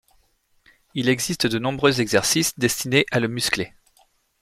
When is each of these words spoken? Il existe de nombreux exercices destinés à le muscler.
Il 0.95 1.09
existe 1.09 1.45
de 1.45 1.59
nombreux 1.59 2.01
exercices 2.01 2.57
destinés 2.57 3.05
à 3.11 3.19
le 3.19 3.27
muscler. 3.27 3.71